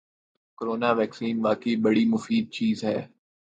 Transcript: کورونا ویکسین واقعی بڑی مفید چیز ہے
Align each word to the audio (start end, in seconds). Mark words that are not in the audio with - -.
کورونا 0.57 0.89
ویکسین 0.99 1.35
واقعی 1.45 1.75
بڑی 1.83 2.03
مفید 2.05 2.45
چیز 2.49 2.77
ہے 2.83 2.97